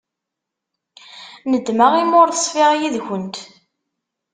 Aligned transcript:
Nedmeɣ 1.51 1.93
imi 2.01 2.15
ur 2.21 2.29
ṣfiɣ 2.43 2.71
yid-kent. 2.79 3.35